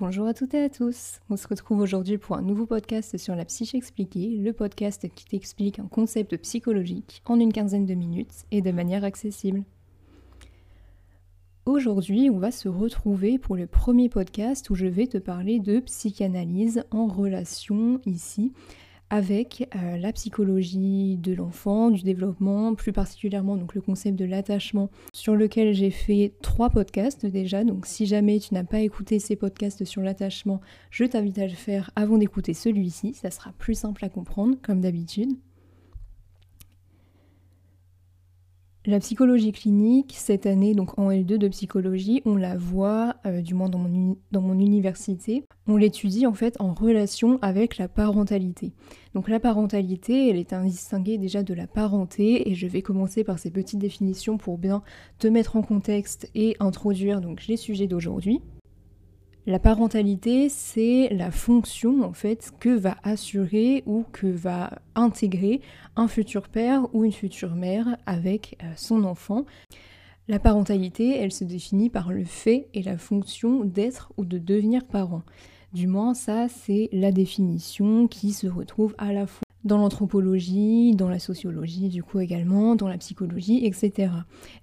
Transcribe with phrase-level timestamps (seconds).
[0.00, 1.18] Bonjour à toutes et à tous.
[1.28, 5.24] On se retrouve aujourd'hui pour un nouveau podcast sur la psyché expliquée, le podcast qui
[5.24, 9.64] t'explique un concept psychologique en une quinzaine de minutes et de manière accessible.
[11.66, 15.80] Aujourd'hui, on va se retrouver pour le premier podcast où je vais te parler de
[15.80, 18.52] psychanalyse en relation ici
[19.10, 24.90] avec euh, la psychologie de l'enfant, du développement, plus particulièrement donc le concept de l'attachement
[25.12, 27.64] sur lequel j'ai fait trois podcasts déjà.
[27.64, 31.54] Donc si jamais tu n'as pas écouté ces podcasts sur l'attachement, je t'invite à le
[31.54, 35.30] faire avant d'écouter celui-ci, ça sera plus simple à comprendre comme d'habitude.
[38.86, 43.52] La psychologie clinique, cette année, donc en L2 de psychologie, on la voit, euh, du
[43.52, 48.72] moins dans mon, université, on l'étudie en fait en relation avec la parentalité.
[49.14, 53.38] Donc la parentalité, elle est indistinguée déjà de la parenté, et je vais commencer par
[53.38, 54.82] ces petites définitions pour bien
[55.18, 58.40] te mettre en contexte et introduire donc les sujets d'aujourd'hui.
[59.48, 65.62] La parentalité, c'est la fonction en fait que va assurer ou que va intégrer
[65.96, 69.46] un futur père ou une future mère avec euh, son enfant.
[70.28, 74.84] La parentalité, elle se définit par le fait et la fonction d'être ou de devenir
[74.84, 75.22] parent.
[75.72, 81.08] Du moins, ça, c'est la définition qui se retrouve à la fois dans l'anthropologie, dans
[81.08, 84.12] la sociologie du coup également, dans la psychologie, etc.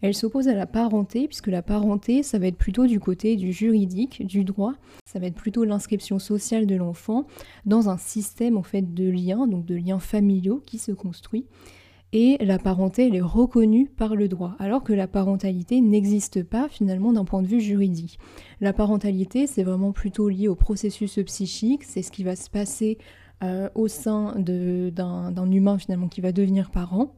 [0.01, 3.51] Elle s'oppose à la parenté, puisque la parenté, ça va être plutôt du côté du
[3.51, 4.73] juridique, du droit,
[5.05, 7.25] ça va être plutôt l'inscription sociale de l'enfant
[7.65, 11.45] dans un système en fait de liens, donc de liens familiaux qui se construit.
[12.17, 16.69] Et la parenté, elle est reconnue par le droit, alors que la parentalité n'existe pas
[16.69, 18.19] finalement d'un point de vue juridique.
[18.61, 22.97] La parentalité, c'est vraiment plutôt lié au processus psychique, c'est ce qui va se passer
[23.43, 27.13] euh, au sein d'un humain finalement qui va devenir parent,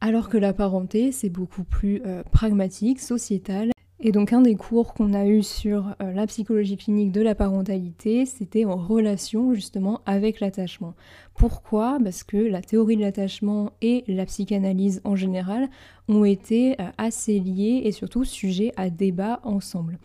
[0.00, 3.70] alors que la parenté c'est beaucoup plus euh, pragmatique, sociétal.
[4.04, 7.34] Et donc un des cours qu'on a eu sur euh, la psychologie clinique de la
[7.34, 10.94] parentalité, c'était en relation justement avec l'attachement.
[11.34, 11.98] Pourquoi?
[12.02, 15.68] Parce que la théorie de l'attachement et la psychanalyse en général
[16.08, 19.98] ont été assez liées et surtout sujets à débat ensemble.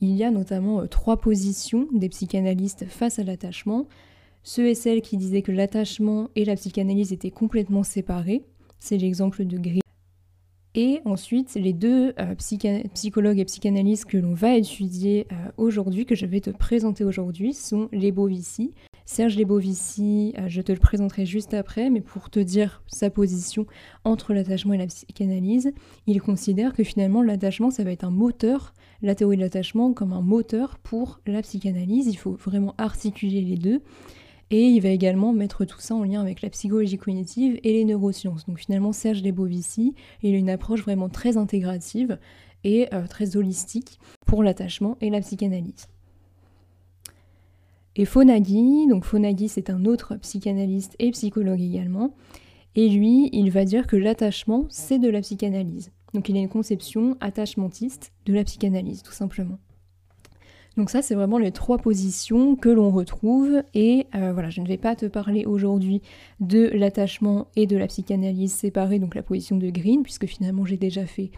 [0.00, 3.86] Il y a notamment trois positions des psychanalystes face à l'attachement.
[4.46, 8.42] Ceux et celles qui disaient que l'attachement et la psychanalyse étaient complètement séparés,
[8.78, 9.80] c'est l'exemple de Gris.
[10.74, 12.34] Et ensuite, les deux euh,
[12.92, 17.54] psychologues et psychanalystes que l'on va étudier euh, aujourd'hui, que je vais te présenter aujourd'hui,
[17.54, 18.74] sont les Bovici.
[19.06, 23.66] Serge Lebovici, euh, je te le présenterai juste après, mais pour te dire sa position
[24.04, 25.72] entre l'attachement et la psychanalyse,
[26.06, 30.12] il considère que finalement l'attachement, ça va être un moteur, la théorie de l'attachement comme
[30.12, 32.08] un moteur pour la psychanalyse.
[32.08, 33.80] Il faut vraiment articuler les deux.
[34.56, 37.84] Et il va également mettre tout ça en lien avec la psychologie cognitive et les
[37.84, 38.46] neurosciences.
[38.46, 42.20] Donc finalement, Serge Lebovici, il a une approche vraiment très intégrative
[42.62, 45.88] et euh, très holistique pour l'attachement et la psychanalyse.
[47.96, 49.04] Et Fonaghi, donc
[49.48, 52.14] c'est un autre psychanalyste et psychologue également,
[52.76, 55.90] et lui, il va dire que l'attachement, c'est de la psychanalyse.
[56.12, 59.58] Donc il a une conception attachementiste de la psychanalyse, tout simplement.
[60.76, 63.62] Donc ça, c'est vraiment les trois positions que l'on retrouve.
[63.74, 66.02] Et euh, voilà, je ne vais pas te parler aujourd'hui
[66.40, 70.76] de l'attachement et de la psychanalyse séparée, donc la position de Green, puisque finalement j'ai
[70.76, 71.30] déjà fait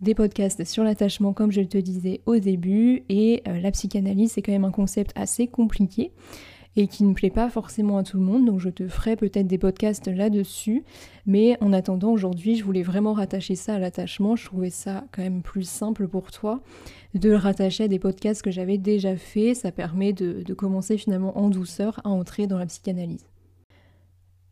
[0.00, 3.02] des podcasts sur l'attachement, comme je te disais au début.
[3.08, 6.12] Et euh, la psychanalyse, c'est quand même un concept assez compliqué
[6.78, 8.46] et qui ne plaît pas forcément à tout le monde.
[8.46, 10.84] Donc je te ferai peut-être des podcasts là-dessus.
[11.26, 14.36] Mais en attendant, aujourd'hui, je voulais vraiment rattacher ça à l'attachement.
[14.36, 16.60] Je trouvais ça quand même plus simple pour toi
[17.14, 19.54] de le rattacher à des podcasts que j'avais déjà fait.
[19.54, 23.26] Ça permet de, commencer finalement en douceur à entrer dans la psychanalyse.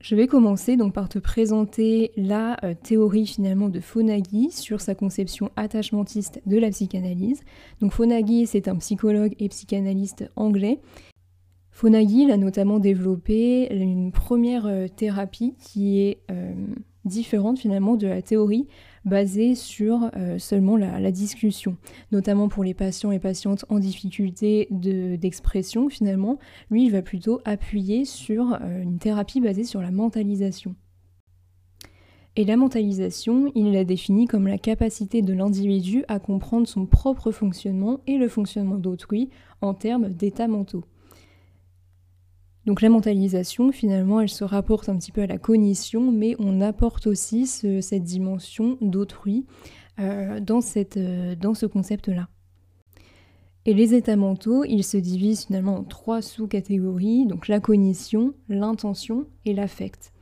[0.01, 4.95] Je vais commencer donc par te présenter la euh, théorie finalement de Fonaghi sur sa
[4.95, 7.41] conception attachementiste de la psychanalyse.
[7.81, 10.81] Donc Fonaghi, c'est un psychologue et psychanalyste anglais
[11.77, 16.55] Fonaghi a notamment développé une première euh, thérapie qui est euh,
[17.05, 18.67] différente finalement de la théorie
[19.05, 21.77] basée sur euh, seulement la, discussion,
[22.13, 26.39] notamment pour les patients et patientes en difficulté d'expression finalement.
[26.71, 30.75] Lui, il va plutôt appuyer sur une thérapie basée sur la mentalisation.
[32.37, 37.33] Et la mentalisation, il la définit comme la capacité de l'individu à comprendre son propre
[37.33, 39.29] fonctionnement et le fonctionnement d'autrui
[39.61, 40.85] en termes d'états mentaux.
[42.67, 46.61] Donc la mentalisation, finalement, elle se rapporte un petit peu à la cognition, mais on
[46.61, 49.47] apporte aussi cette dimension d'autrui
[50.01, 52.29] euh, dans, euh, dans ce concept-là.
[53.67, 59.27] Et les états mentaux, ils se divisent finalement en trois sous-catégories, donc la cognition, l'intention
[59.45, 60.13] et l'affect.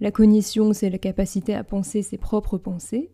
[0.00, 3.10] La cognition, c'est la capacité à penser ses propres pensées.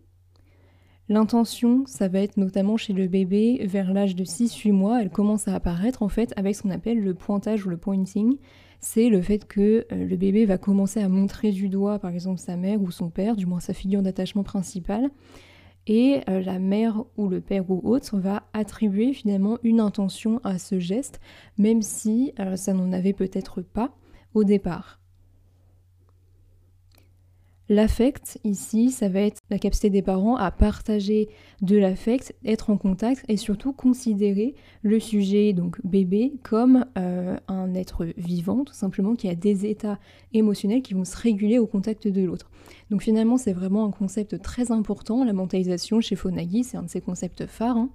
[1.09, 5.49] L'intention, ça va être notamment chez le bébé vers l'âge de 6-8 mois, elle commence
[5.49, 8.37] à apparaître en fait avec ce qu'on appelle le pointage ou le pointing.
[8.81, 12.39] C'est le fait que euh, le bébé va commencer à montrer du doigt par exemple
[12.39, 15.11] sa mère ou son père, du moins sa figure d'attachement principale,
[15.87, 20.59] et euh, la mère ou le père ou autre va attribuer finalement une intention à
[20.59, 21.21] ce geste,
[21.59, 23.93] même si euh, ça n'en avait peut-être pas
[24.35, 25.00] au départ.
[27.71, 31.29] L'affect, ici, ça va être la capacité des parents à partager
[31.63, 37.73] de l'affect, être en contact et surtout considérer le sujet, donc bébé, comme euh, un
[37.75, 40.01] être vivant, tout simplement, qui a des états
[40.33, 42.51] émotionnels qui vont se réguler au contact de l'autre.
[42.91, 46.91] Donc finalement, c'est vraiment un concept très important, la mentalisation chez Fonaghi, c'est un de
[46.91, 47.77] ses concepts phares.
[47.77, 47.91] Hein.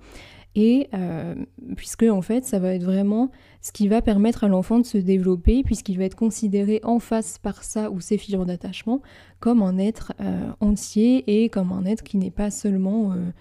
[0.55, 1.35] Et euh,
[1.75, 3.29] puisque en fait, ça va être vraiment
[3.61, 7.37] ce qui va permettre à l'enfant de se développer, puisqu'il va être considéré en face
[7.37, 9.01] par ça ou ses figures d'attachement
[9.41, 13.31] comme un être euh, entier et comme un être qui n'est pas seulement, euh,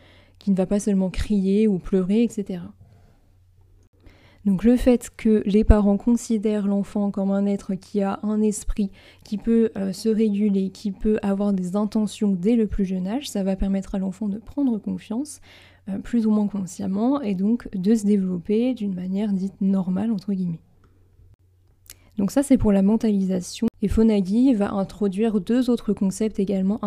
[0.41, 2.63] qui ne va pas seulement crier ou pleurer, etc.
[4.45, 8.91] Donc le fait que les parents considèrent l'enfant comme un être qui a un esprit,
[9.25, 13.43] qui peut se réguler, qui peut avoir des intentions dès le plus jeune âge, ça
[13.43, 15.41] va permettre à l'enfant de prendre confiance,
[15.91, 20.33] euh, plus ou moins consciemment, et donc de se développer d'une manière dite normale, entre
[20.33, 20.63] guillemets.
[22.17, 23.67] Donc ça c'est pour la mentalisation.
[23.83, 26.81] Et Fonaghi va introduire deux autres concepts également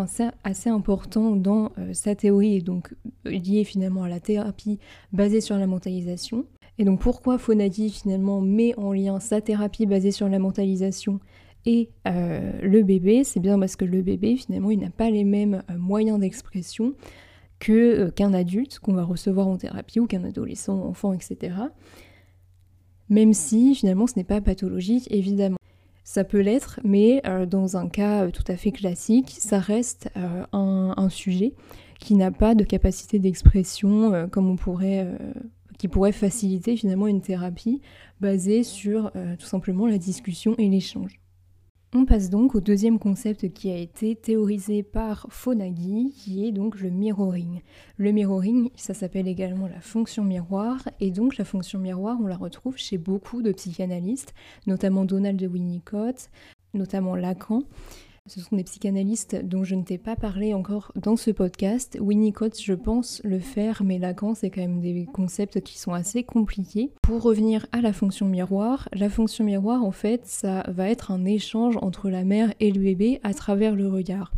[0.44, 2.96] assez, importants dans euh, sa théorie donc
[3.28, 4.80] euh, liés finalement à la thérapie
[5.12, 6.46] basée sur la mentalisation.
[6.80, 11.20] Et donc pourquoi Fonaghi finalement met en lien sa thérapie basée sur la mentalisation
[11.68, 13.24] et le bébé?
[13.24, 16.94] C'est bien parce que le bébé finalement il n'a pas les mêmes moyens d'expression
[17.60, 21.56] que euh, qu'un adulte qu'on va recevoir en thérapie ou qu'un adolescent, enfant, etc.
[23.10, 25.58] Même si finalement ce n'est pas pathologique, évidemment.
[26.04, 30.10] Ça peut l'être, mais euh, dans un cas euh, tout à fait classique, ça reste
[30.54, 31.54] un, sujet
[32.00, 35.08] qui n'a pas de capacité d'expression comme on pourrait,
[35.80, 37.82] qui pourrait faciliter finalement une thérapie
[38.22, 41.20] basée sur tout simplement la discussion et l'échange.
[41.94, 46.82] On passe donc au deuxième concept qui a été théorisé par Fonaghi, qui est donc
[46.82, 47.62] le mirroring.
[47.96, 52.36] Le mirroring, ça s'appelle également la fonction miroir, et donc la fonction miroir, on la
[52.36, 54.34] retrouve chez beaucoup de psychanalystes,
[54.66, 56.30] notamment Donald Winnicott,
[56.74, 57.64] notamment Lacan.
[58.28, 61.98] Ce sont des psychanalystes dont je ne t'ai pas parlé encore dans ce podcast.
[62.02, 66.24] Winnicott, je pense le faire, mais Lacan, c'est quand même des concepts qui sont assez
[66.24, 66.92] compliqués.
[67.02, 71.24] Pour revenir à la fonction miroir, la fonction miroir, en fait, ça va être un
[71.24, 74.34] échange entre la mère et le bébé à travers le regard.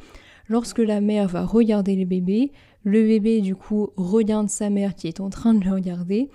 [0.47, 2.51] Lorsque la mère va regarder le bébé,
[2.83, 6.29] le bébé, du coup, regarde sa mère qui est en train de le regarder.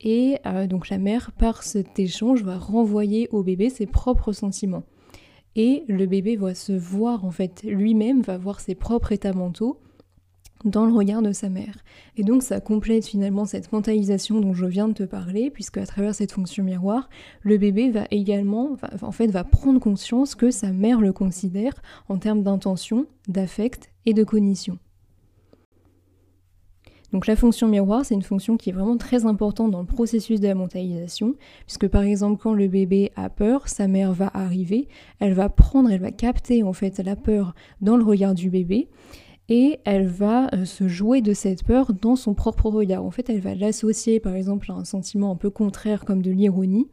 [0.00, 4.84] Et euh, donc la mère, par cet échange, va renvoyer au bébé ses propres sentiments
[5.58, 9.80] et le bébé va se voir en fait lui-même, va voir ses propres états mentaux
[10.64, 11.84] dans le regard de sa mère.
[12.16, 15.86] Et donc ça complète finalement cette mentalisation dont je viens de te parler, puisque à
[15.86, 17.08] travers cette fonction miroir,
[17.42, 21.74] le bébé va également, en fait, va prendre conscience que sa mère le considère
[22.08, 24.78] en termes d'intention, d'affect et de cognition.
[27.12, 30.40] Donc la fonction miroir, c'est une fonction qui est vraiment très importante dans le processus
[30.40, 31.34] de la mentalisation,
[31.66, 34.88] puisque par exemple quand le bébé a peur, sa mère va arriver,
[35.18, 38.88] elle va prendre, elle va capter en fait la peur dans le regard du bébé,
[39.48, 43.02] et elle va euh, se jouer de cette peur dans son propre regard.
[43.02, 46.30] En fait, elle va l'associer par exemple à un sentiment un peu contraire comme de
[46.30, 46.88] l'ironie.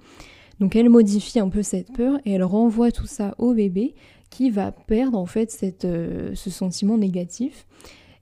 [0.61, 3.93] Donc elle modifie un peu cette peur et elle renvoie tout ça au bébé
[4.29, 7.67] qui va perdre en fait euh, ce sentiment négatif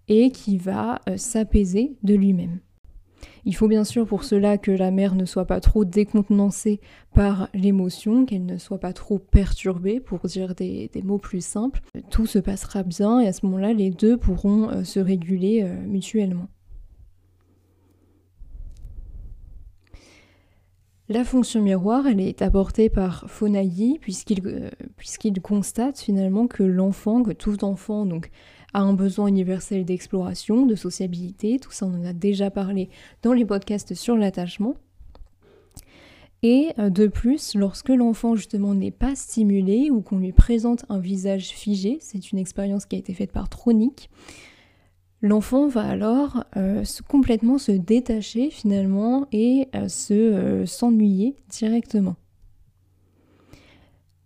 [0.07, 2.60] et qui va euh, s'apaiser de lui-même.
[3.45, 6.79] Il faut bien sûr pour cela que la mère ne soit pas trop décontenancée
[7.13, 11.81] par l'émotion, qu'elle ne soit pas trop perturbée, pour dire des, mots plus simples.
[12.10, 15.75] Tout se passera bien et à ce moment-là, les deux pourront euh, se réguler euh,
[15.86, 16.48] mutuellement.
[21.10, 27.65] La fonction miroir, elle est apportée par Fonayi puisqu'il constate finalement que l'enfant, que tout
[27.65, 28.31] enfant donc
[28.74, 32.89] a un besoin universel d'exploration, de sociabilité, tout ça on en a déjà parlé
[33.22, 34.75] dans les podcasts sur l'attachement.
[36.44, 41.00] Et euh, de plus, lorsque l'enfant justement n'est pas stimulé ou qu'on lui présente un
[41.00, 44.10] visage figé, c'est une expérience qui a été faite par Tronic,
[45.22, 52.18] l'enfant va alors euh, complètement se détacher finalement et euh, se s'ennuyer directement.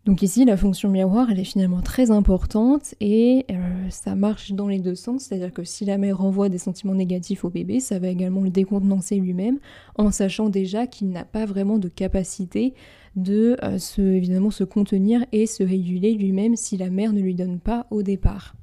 [0.08, 3.56] Donc ici, la fonction miroir, elle est finalement très importante et euh,
[3.90, 7.44] ça marche dans les deux sens, c'est-à-dire que si la mère renvoie des sentiments négatifs
[7.44, 9.60] au bébé, ça va également le décontenancer lui-même,
[9.98, 12.74] en sachant déjà qu'il n'a pas vraiment de capacité
[13.18, 17.36] de euh, se, évidemment se contenir et se réguler lui-même si la mère ne lui
[17.36, 18.56] donne pas au départ.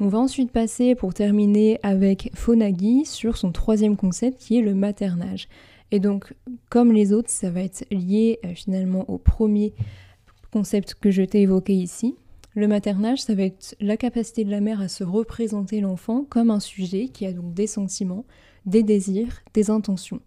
[0.00, 4.74] On va ensuite passer, pour terminer, avec Fonaghi sur son troisième concept qui est le
[4.74, 5.46] maternage.
[5.92, 6.34] Et donc,
[6.70, 9.74] comme les autres, ça va être lié euh, finalement au premier
[10.50, 12.16] concept que je t'ai évoqué ici.
[12.54, 16.50] Le maternage, ça va être la capacité de la mère à se représenter l'enfant comme
[16.50, 18.24] un sujet qui a donc des sentiments,
[18.64, 20.20] des désirs, des intentions.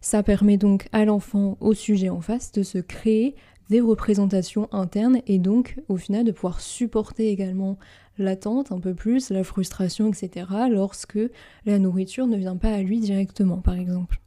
[0.00, 3.34] Ça permet donc à l'enfant, au sujet en face, de se créer
[3.70, 7.78] des représentations internes et donc au final de pouvoir supporter également
[8.18, 10.46] l'attente un peu plus, la frustration, etc.
[10.70, 11.18] lorsque
[11.66, 14.20] la nourriture ne vient pas à lui directement par exemple.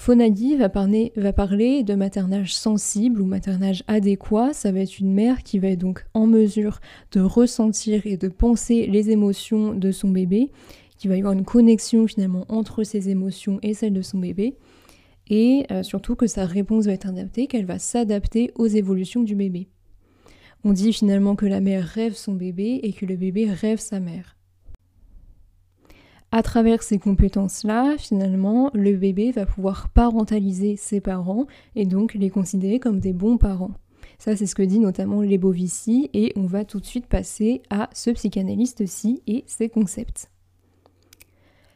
[0.00, 4.54] Fonadi va parler, de maternage sensible ou maternage adéquat.
[4.54, 6.80] Ça va être une mère qui va être donc en mesure
[7.12, 10.52] de ressentir et de penser les émotions de son bébé,
[10.96, 14.56] qui va y avoir une connexion finalement entre ses émotions et celles de son bébé,
[15.28, 19.34] et euh, surtout que sa réponse va être adaptée, qu'elle va s'adapter aux évolutions du
[19.34, 19.68] bébé.
[20.64, 24.00] On dit finalement que la mère rêve son bébé et que le bébé rêve sa
[24.00, 24.39] mère.
[26.32, 32.30] À travers ces compétences-là, finalement, le bébé va pouvoir parentaliser ses parents et donc les
[32.30, 33.72] considérer comme des bons parents.
[34.20, 37.90] Ça, c'est ce que dit notamment Lebovici et on va tout de suite passer à
[37.94, 40.30] ce psychanalyste-ci et ses concepts.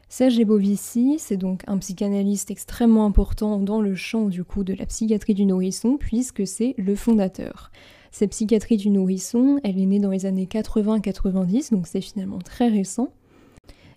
[0.09, 4.87] Serge Lebovici, c'est donc un psychanalyste extrêmement important dans le champ du coup de la
[4.87, 7.73] psychiatrie du nourrisson puisque c'est le fondateur.
[8.13, 12.69] Cette psychiatrie du nourrisson, elle est née dans les années 80-90, donc c'est finalement très
[12.69, 13.09] récent.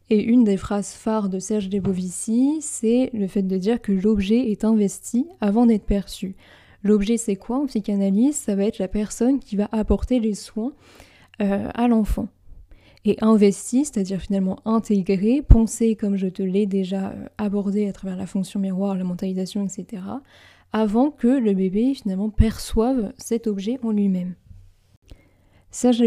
[0.09, 4.51] Et une des phrases phares de Serge Debovici, c'est le fait de dire que l'objet
[4.51, 6.35] est investi avant d'être perçu.
[6.83, 7.57] L'objet, c'est quoi?
[7.57, 10.71] En psychanalyse Ça va être la personne qui va apporter les soins
[11.41, 12.29] euh, à l'enfant.
[13.03, 18.15] Et investi, c'est-à-dire finalement intégré, pensé comme je te l'ai déjà euh, abordé à travers
[18.17, 20.03] la fonction miroir, la mentalisation, etc.,
[20.71, 24.35] avant que le bébé finalement perçoive cet objet en lui-même.
[25.79, 26.03] Serge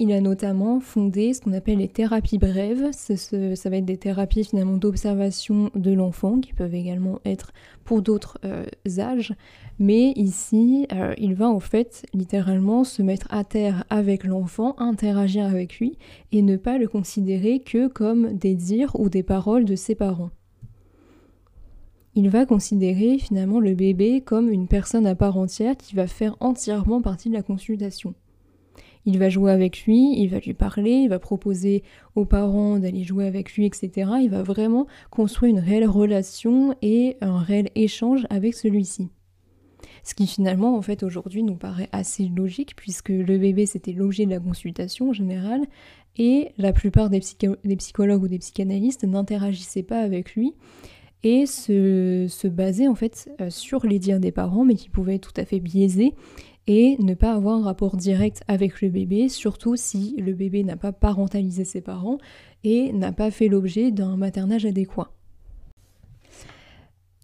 [0.00, 2.90] il a notamment fondé ce qu'on appelle les thérapies brèves.
[2.90, 7.52] ça va être des thérapies finalement d'observation de l'enfant, qui peuvent également être
[7.84, 8.66] pour d'autres euh,
[8.98, 9.32] âges.
[9.78, 15.44] Mais ici, euh, il va en fait littéralement se mettre à terre avec l'enfant, interagir
[15.44, 15.96] avec lui,
[16.32, 20.30] et ne pas le considérer que comme des dires ou des paroles de ses parents.
[22.16, 26.36] Il va considérer finalement le bébé comme une personne à part entière qui va faire
[26.40, 28.16] entièrement partie de la consultation.
[29.06, 31.82] Il va jouer avec lui, il va lui parler, il va proposer
[32.14, 34.10] aux parents d'aller jouer avec lui, etc.
[34.22, 39.08] Il va vraiment construire une réelle relation et un réel échange avec celui-ci.
[40.02, 44.26] Ce qui finalement, en fait, aujourd'hui nous paraît assez logique, puisque le bébé, c'était l'objet
[44.26, 45.62] de la consultation en général,
[46.16, 50.54] et la plupart des, psychologues ou des psychanalystes n'interagissaient pas avec lui,
[51.22, 55.32] et se, basaient en fait euh, sur les dires des parents, mais qui pouvaient être
[55.32, 56.14] tout à fait biaisés,
[56.66, 60.76] et ne pas avoir un rapport direct avec le bébé, surtout si le bébé n'a
[60.76, 62.18] pas parentalisé ses parents
[62.64, 65.10] et n'a pas fait l'objet d'un maternage adéquat.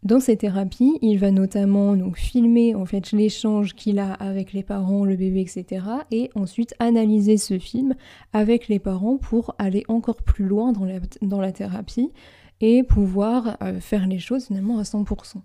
[0.02, 5.05] Dans ces thérapies, il va notamment filmer en fait l'échange qu'il a avec les parents,
[5.05, 5.85] le bébé, etc.
[6.12, 7.95] et ensuite analyser ce film
[8.33, 12.12] avec les parents pour aller encore plus loin dans la, dans la thérapie
[12.61, 15.38] et pouvoir euh, faire les choses finalement à 100%.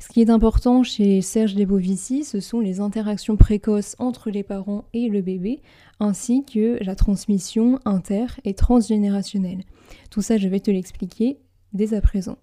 [0.00, 4.84] Ce qui est important chez Serge Lebovici, ce sont les interactions précoces entre les parents
[4.94, 5.60] et le bébé,
[6.00, 9.62] ainsi que la transmission inter- et transgénérationnelle.
[10.10, 11.36] Tout ça, je vais te l'expliquer
[11.74, 12.38] dès à présent.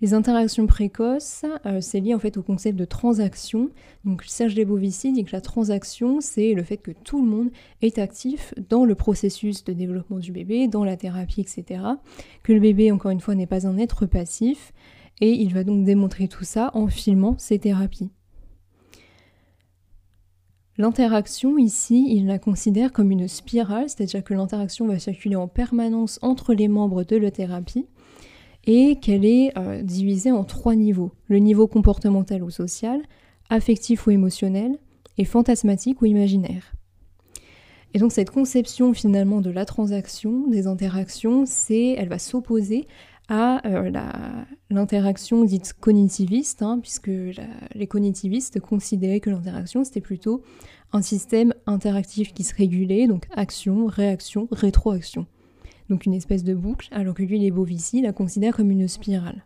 [0.00, 3.68] Les interactions précoces, euh, c'est lié en fait au concept de transaction.
[4.06, 7.50] Donc Serge Lebovici dit que la transaction, c'est le fait que tout le monde
[7.82, 11.82] est actif dans le processus de développement du bébé, dans la thérapie, etc.
[12.42, 14.72] Que le bébé, encore une fois, n'est pas un être passif
[15.20, 18.10] et il va donc démontrer tout ça en filmant ses thérapies.
[20.78, 26.18] L'interaction ici, il la considère comme une spirale, c'est-à-dire que l'interaction va circuler en permanence
[26.22, 27.86] entre les membres de la thérapie
[28.64, 31.12] et qu'elle est euh, divisée en trois niveaux.
[31.28, 33.02] Le niveau comportemental ou social,
[33.50, 34.78] affectif ou émotionnel,
[35.18, 36.72] et fantasmatique ou imaginaire.
[37.92, 42.86] Et donc cette conception finalement de la transaction, des interactions, c'est, elle va s'opposer
[43.30, 43.90] à euh,
[44.68, 47.10] l'interaction dite cognitiviste, hein, puisque
[47.74, 50.42] les cognitivistes considéraient que l'interaction c'était plutôt
[50.92, 55.26] un système interactif qui se régulait, donc action, réaction, rétroaction.
[55.88, 59.44] Donc une espèce de boucle, alors que lui, les Bovici la considère comme une spirale.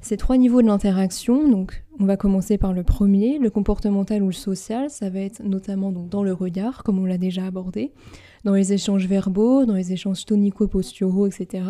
[0.00, 1.66] Ces trois niveaux de l'interaction,
[1.98, 5.92] on va commencer par le premier, le comportemental ou le social, ça va être notamment
[5.92, 7.92] dans le regard, comme on l'a déjà abordé,
[8.44, 11.64] dans les échanges verbaux, dans les échanges tonico-posturaux, etc.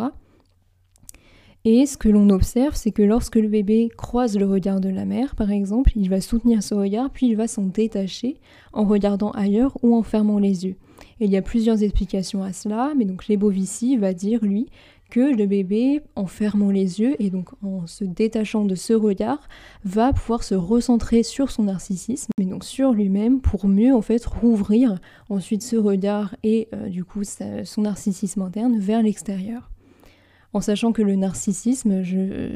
[1.66, 5.06] Et ce que l'on observe, c'est que lorsque le bébé croise le regard de la
[5.06, 8.37] mère, par exemple, il va soutenir ce regard, puis il va s'en détacher
[8.75, 10.76] en regardant ailleurs ou en fermant les yeux.
[11.21, 14.66] Et il y a plusieurs explications à cela, mais donc Lebovici va dire, lui,
[15.09, 19.49] que le bébé, en fermant les yeux et donc en se détachant de ce regard,
[19.85, 24.23] va pouvoir se recentrer sur son narcissisme, mais donc sur lui-même, pour mieux en fait
[24.26, 24.99] rouvrir
[25.30, 29.71] ensuite ce regard et euh, du coup son narcissisme interne vers l'extérieur
[30.54, 32.02] en sachant que le narcissisme,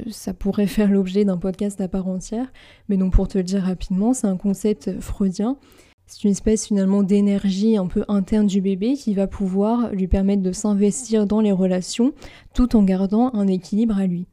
[0.08, 2.52] ça pourrait faire l'objet d'un podcast à part entière,
[2.88, 5.58] mais donc pour te le dire rapidement, c'est un concept freudien.
[6.06, 10.42] C'est une espèce finalement d'énergie un peu interne du bébé qui va pouvoir lui permettre
[10.42, 12.14] de s'investir dans les relations
[12.54, 14.26] tout en gardant un équilibre à lui.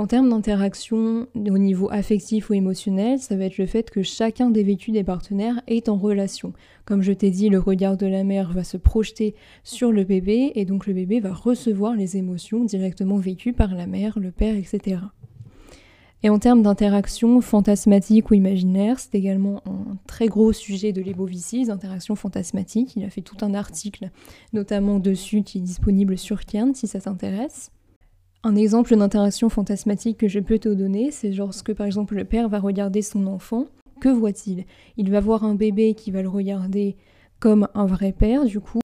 [0.00, 4.48] En termes d'interaction au niveau affectif ou émotionnel, ça va être le fait que chacun
[4.48, 6.54] des vécus des partenaires est en relation.
[6.86, 10.52] Comme je t'ai dit, le regard de la mère va se projeter sur le bébé
[10.54, 14.56] et donc le bébé va recevoir les émotions directement vécues par la mère, le père,
[14.56, 15.02] etc.
[16.22, 21.64] Et en termes d'interaction fantasmatique ou imaginaire, c'est également un très gros sujet de l'Ebovici,
[21.64, 22.96] les interactions fantasmatiques.
[22.96, 24.08] Il a fait tout un article,
[24.54, 27.70] notamment dessus, qui est disponible sur Kern si ça t'intéresse.
[28.42, 32.48] Un exemple d'interaction fantasmatique que je peux te donner, c'est lorsque par exemple le père
[32.48, 33.66] va regarder son enfant,
[34.00, 34.64] que voit-il?
[34.96, 36.96] Il va voir un bébé qui va le regarder
[37.38, 38.80] comme un vrai père, du coup.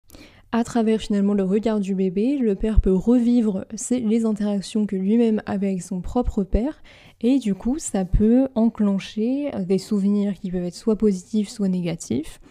[0.52, 5.40] À travers finalement le regard du bébé, le père peut revivre les interactions que lui-même
[5.46, 6.82] avait avec son propre père,
[7.22, 12.42] et du coup ça peut enclencher des souvenirs qui peuvent être soit positifs, soit négatifs,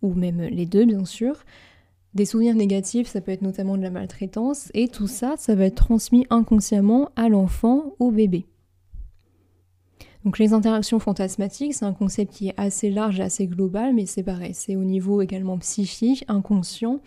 [0.00, 1.44] ou même les deux bien sûr,
[2.14, 5.66] des souvenirs négatifs, ça peut être notamment de la maltraitance, et tout ça, ça va
[5.66, 8.46] être transmis inconsciemment à l'enfant, au bébé.
[10.24, 14.06] Donc les interactions fantasmatiques, c'est un concept qui est assez large et assez global, mais
[14.06, 17.00] c'est pareil, c'est au niveau également psychique, inconscient.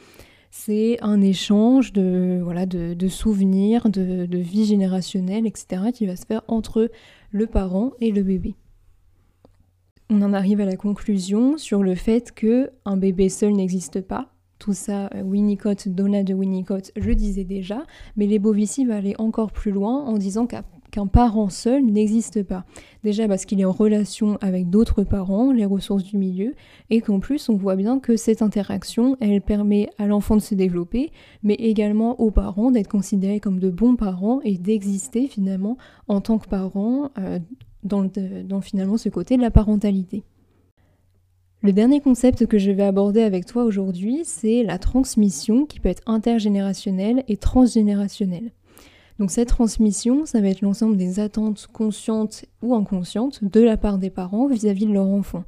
[0.52, 6.92] C'est un échange de, souvenirs, de, de vie générationnelle, etc., qui va se faire entre
[7.32, 8.56] le parent et le bébé.
[10.10, 14.32] On en arrive à la conclusion sur le fait que un bébé seul n'existe pas,
[14.60, 19.16] tout ça, euh, Winnicott, Donna de Winnicott, je disais déjà, mais les Bovici va aller
[19.20, 22.66] encore plus loin en disant qu'un parent seul n'existe pas.
[23.04, 26.56] Déjà parce qu'il est en relation avec d'autres parents, les ressources du milieu,
[26.90, 30.56] et qu'en plus on voit bien que cette interaction, elle permet à l'enfant de se
[30.56, 31.12] développer,
[31.44, 35.78] mais également aux parents d'être considérés comme de bons parents et d'exister finalement
[36.08, 37.40] en tant que parents euh,
[37.84, 40.24] dans finalement ce côté de la parentalité.
[41.68, 45.90] Le dernier concept que je vais aborder avec toi aujourd'hui, c'est la transmission qui peut
[45.90, 48.54] être intergénérationnelle et transgénérationnelle.
[49.20, 53.98] Donc cette transmission, ça va être l'ensemble des attentes conscientes ou inconscientes de la part
[53.98, 55.44] des parents vis-à-vis -vis de leur enfant.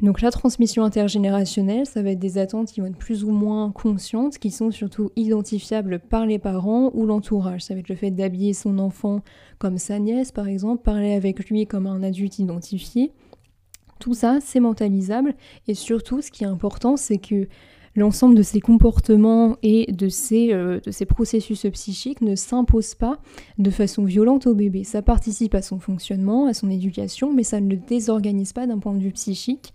[0.00, 3.72] Donc la transmission intergénérationnelle, ça va être des attentes qui vont être plus ou moins
[3.72, 7.62] conscientes, qui sont surtout identifiables par les parents ou l'entourage.
[7.62, 9.22] Ça va être le fait d'habiller son enfant
[9.58, 13.10] comme sa nièce par exemple, parler avec lui comme un adulte identifié.
[13.98, 15.34] Tout ça, c'est mentalisable
[15.66, 17.48] et surtout ce qui est important, c'est que
[17.98, 23.18] l'ensemble de ces comportements et de ces, euh, processus psychiques ne s'impose pas
[23.58, 24.84] de façon violente au bébé.
[24.84, 28.78] Ça participe à son fonctionnement, à son éducation, mais ça ne le désorganise pas d'un
[28.78, 29.74] point de vue psychique.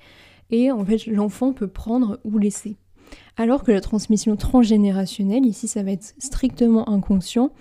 [0.49, 2.77] Et en fait, l'enfant peut prendre ou laisser.
[3.37, 7.51] Alors que la transmission transgénérationnelle, ici, ça va être strictement inconscient.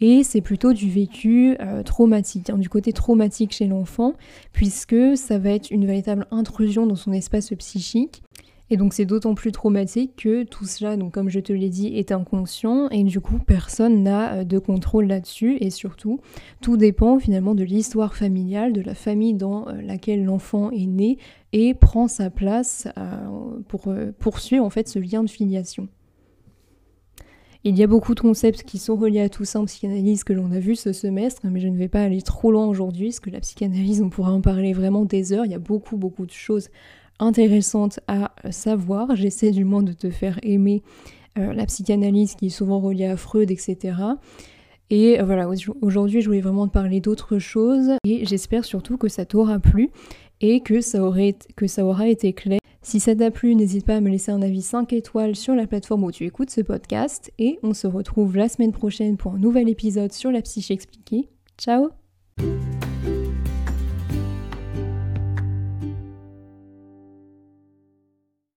[0.00, 4.14] Et c'est plutôt du vécu euh, traumatique, hein, du côté traumatique chez l'enfant,
[4.52, 8.22] puisque ça va être une véritable intrusion dans son espace psychique
[8.70, 11.88] et donc c'est d'autant plus traumatique que tout cela, donc comme je te l'ai dit,
[11.88, 16.20] est inconscient et du coup personne n'a euh, de contrôle là-dessus et surtout
[16.60, 21.18] tout dépend finalement de l'histoire familiale, de la famille dans euh, laquelle l'enfant est né
[21.52, 25.88] et prend sa place euh, pour poursuivre en fait ce lien de filiation.
[27.62, 30.32] Il y a beaucoup de concepts qui sont reliés à tout ça en psychanalyse que
[30.32, 33.20] l'on a vu ce semestre, mais je ne vais pas aller trop loin aujourd'hui, parce
[33.20, 36.24] que la psychanalyse, on pourra en parler vraiment des heures, il y a beaucoup beaucoup
[36.24, 36.70] de choses
[37.20, 39.14] intéressante à savoir.
[39.14, 40.82] J'essaie du moins de te faire aimer
[41.38, 43.94] euh, la psychanalyse qui est souvent reliée à Freud, etc.
[44.90, 45.48] Et euh, voilà,
[45.80, 49.90] aujourd'hui je voulais vraiment te parler d'autres choses et j'espère surtout que ça t'aura plu
[50.40, 52.58] et que ça, aurait, que ça aura été clair.
[52.82, 55.66] Si ça t'a plu, n'hésite pas à me laisser un avis 5 étoiles sur la
[55.66, 59.38] plateforme où tu écoutes ce podcast et on se retrouve la semaine prochaine pour un
[59.38, 61.28] nouvel épisode sur la psyché expliquée.
[61.58, 61.90] Ciao